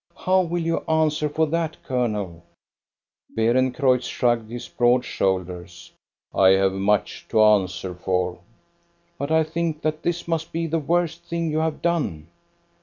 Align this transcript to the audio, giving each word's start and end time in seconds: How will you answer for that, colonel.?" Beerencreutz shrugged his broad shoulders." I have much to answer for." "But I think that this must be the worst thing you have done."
How 0.17 0.41
will 0.41 0.63
you 0.63 0.79
answer 0.87 1.29
for 1.29 1.45
that, 1.45 1.77
colonel.?" 1.83 2.43
Beerencreutz 3.37 4.05
shrugged 4.07 4.49
his 4.49 4.67
broad 4.67 5.05
shoulders." 5.05 5.91
I 6.33 6.53
have 6.53 6.73
much 6.73 7.27
to 7.29 7.43
answer 7.43 7.93
for." 7.93 8.39
"But 9.19 9.29
I 9.29 9.43
think 9.43 9.83
that 9.83 10.01
this 10.01 10.27
must 10.27 10.51
be 10.51 10.65
the 10.65 10.79
worst 10.79 11.21
thing 11.25 11.51
you 11.51 11.59
have 11.59 11.83
done." 11.83 12.29